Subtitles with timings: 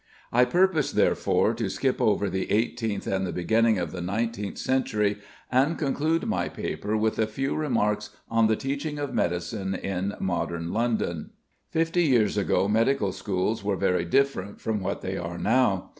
[0.31, 5.17] I purpose, therefore, to skip over the eighteenth and the beginning of the nineteenth century,
[5.51, 10.73] and conclude my paper with a few remarks on the teaching of medicine in modern
[10.73, 11.29] London.
[11.71, 12.03] [Illustration: SURGEONS' HALL, OLD BAILEY.] Fifty
[12.33, 15.89] years ago medical schools were very different from what they are now.